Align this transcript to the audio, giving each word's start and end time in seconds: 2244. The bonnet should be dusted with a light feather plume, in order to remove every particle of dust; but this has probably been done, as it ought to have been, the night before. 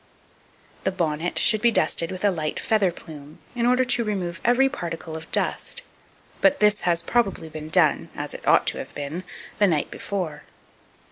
2244. 0.83 0.83
The 0.83 0.97
bonnet 1.27 1.37
should 1.39 1.61
be 1.61 1.69
dusted 1.71 2.11
with 2.11 2.25
a 2.25 2.31
light 2.31 2.59
feather 2.59 2.91
plume, 2.91 3.37
in 3.53 3.67
order 3.67 3.85
to 3.85 4.03
remove 4.03 4.41
every 4.43 4.67
particle 4.67 5.15
of 5.15 5.31
dust; 5.31 5.83
but 6.41 6.59
this 6.59 6.79
has 6.81 7.03
probably 7.03 7.49
been 7.49 7.69
done, 7.69 8.09
as 8.15 8.33
it 8.33 8.41
ought 8.47 8.65
to 8.65 8.79
have 8.79 8.95
been, 8.95 9.23
the 9.59 9.67
night 9.67 9.91
before. 9.91 10.41